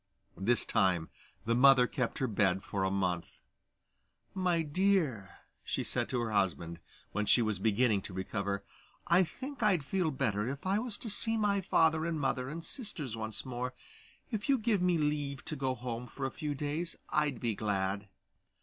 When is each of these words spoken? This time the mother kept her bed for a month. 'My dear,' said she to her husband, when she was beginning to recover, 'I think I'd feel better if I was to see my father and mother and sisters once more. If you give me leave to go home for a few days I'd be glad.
This 0.39 0.65
time 0.65 1.11
the 1.45 1.53
mother 1.53 1.85
kept 1.85 2.17
her 2.17 2.25
bed 2.25 2.63
for 2.63 2.83
a 2.83 2.89
month. 2.89 3.27
'My 4.33 4.63
dear,' 4.63 5.29
said 5.63 6.01
she 6.07 6.09
to 6.09 6.19
her 6.21 6.31
husband, 6.31 6.79
when 7.11 7.27
she 7.27 7.43
was 7.43 7.59
beginning 7.59 8.01
to 8.09 8.13
recover, 8.15 8.63
'I 9.05 9.25
think 9.25 9.61
I'd 9.61 9.85
feel 9.85 10.09
better 10.09 10.49
if 10.49 10.65
I 10.65 10.79
was 10.79 10.97
to 10.97 11.09
see 11.11 11.37
my 11.37 11.61
father 11.61 12.07
and 12.07 12.19
mother 12.19 12.49
and 12.49 12.65
sisters 12.65 13.15
once 13.15 13.45
more. 13.45 13.75
If 14.31 14.49
you 14.49 14.57
give 14.57 14.81
me 14.81 14.97
leave 14.97 15.45
to 15.45 15.55
go 15.55 15.75
home 15.75 16.07
for 16.07 16.25
a 16.25 16.31
few 16.31 16.55
days 16.55 16.95
I'd 17.09 17.39
be 17.39 17.53
glad. 17.53 18.07